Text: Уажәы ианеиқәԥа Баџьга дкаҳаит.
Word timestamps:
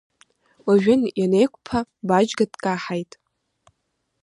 Уажәы 0.65 0.95
ианеиқәԥа 1.19 1.79
Баџьга 2.07 2.45
дкаҳаит. 2.51 3.11